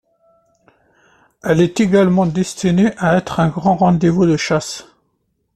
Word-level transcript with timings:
Elle 1.43 1.61
est 1.61 1.79
également 1.79 2.25
destinée 2.25 2.91
à 2.97 3.17
être 3.17 3.39
un 3.39 3.49
grand 3.49 3.75
rendez-vous 3.77 4.25
de 4.25 4.35
chasse. 4.35 4.87